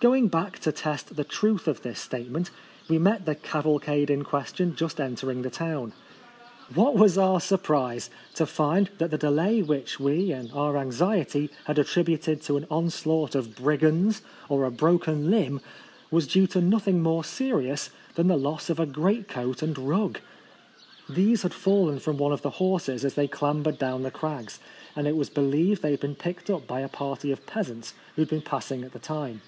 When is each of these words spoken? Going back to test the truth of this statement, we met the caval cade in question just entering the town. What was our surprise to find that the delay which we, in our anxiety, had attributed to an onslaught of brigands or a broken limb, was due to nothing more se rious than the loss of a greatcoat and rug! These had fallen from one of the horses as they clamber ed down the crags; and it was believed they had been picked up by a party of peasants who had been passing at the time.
Going 0.00 0.28
back 0.28 0.60
to 0.60 0.70
test 0.70 1.16
the 1.16 1.24
truth 1.24 1.66
of 1.66 1.82
this 1.82 1.98
statement, 1.98 2.52
we 2.88 2.98
met 3.00 3.26
the 3.26 3.34
caval 3.34 3.82
cade 3.82 4.10
in 4.10 4.22
question 4.22 4.76
just 4.76 5.00
entering 5.00 5.42
the 5.42 5.50
town. 5.50 5.92
What 6.72 6.94
was 6.94 7.18
our 7.18 7.40
surprise 7.40 8.08
to 8.36 8.46
find 8.46 8.90
that 8.98 9.10
the 9.10 9.18
delay 9.18 9.60
which 9.60 9.98
we, 9.98 10.30
in 10.30 10.52
our 10.52 10.76
anxiety, 10.76 11.50
had 11.64 11.80
attributed 11.80 12.42
to 12.42 12.56
an 12.56 12.68
onslaught 12.70 13.34
of 13.34 13.56
brigands 13.56 14.22
or 14.48 14.64
a 14.64 14.70
broken 14.70 15.32
limb, 15.32 15.60
was 16.12 16.28
due 16.28 16.46
to 16.46 16.60
nothing 16.60 17.02
more 17.02 17.24
se 17.24 17.50
rious 17.50 17.90
than 18.14 18.28
the 18.28 18.36
loss 18.36 18.70
of 18.70 18.78
a 18.78 18.86
greatcoat 18.86 19.62
and 19.62 19.76
rug! 19.76 20.20
These 21.08 21.42
had 21.42 21.52
fallen 21.52 21.98
from 21.98 22.18
one 22.18 22.30
of 22.30 22.42
the 22.42 22.50
horses 22.62 23.04
as 23.04 23.14
they 23.14 23.26
clamber 23.26 23.70
ed 23.70 23.80
down 23.80 24.04
the 24.04 24.12
crags; 24.12 24.60
and 24.94 25.08
it 25.08 25.16
was 25.16 25.28
believed 25.28 25.82
they 25.82 25.90
had 25.90 25.98
been 25.98 26.14
picked 26.14 26.48
up 26.50 26.68
by 26.68 26.82
a 26.82 26.88
party 26.88 27.32
of 27.32 27.46
peasants 27.46 27.94
who 28.14 28.22
had 28.22 28.28
been 28.28 28.42
passing 28.42 28.84
at 28.84 28.92
the 28.92 29.00
time. 29.00 29.42